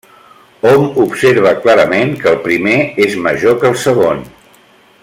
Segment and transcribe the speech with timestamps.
[0.69, 4.27] Hom observa clarament que el primer és major que el segon.